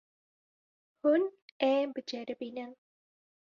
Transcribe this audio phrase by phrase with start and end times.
[1.01, 1.23] Hûn
[1.69, 2.71] ê biceribînin.